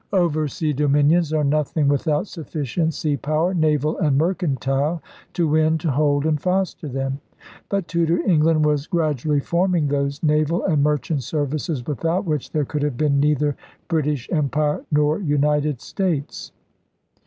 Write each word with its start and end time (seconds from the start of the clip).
Oversea 0.13 0.73
dominions 0.73 1.31
are 1.31 1.43
nothing 1.43 1.87
without 1.87 2.25
sufficient 2.25 2.95
sea 2.95 3.17
power, 3.17 3.53
naval 3.53 3.99
and 3.99 4.17
mercantile, 4.17 4.99
to 5.33 5.47
win, 5.47 5.77
to 5.77 5.91
hold, 5.91 6.25
and 6.25 6.41
foster 6.41 6.87
them. 6.87 7.19
But 7.69 7.87
Tudor 7.87 8.17
England 8.27 8.65
was 8.65 8.87
grad 8.87 9.17
ually 9.17 9.43
forming 9.43 9.89
those 9.89 10.23
naval 10.23 10.65
and 10.65 10.81
merchant 10.81 11.21
services 11.21 11.85
without 11.85 12.25
which 12.25 12.49
there 12.51 12.65
could 12.65 12.81
have 12.81 12.97
been 12.97 13.19
neither 13.19 13.55
British 13.89 14.27
Empire 14.31 14.83
nor 14.91 15.19
United 15.19 15.81
States. 15.81 16.51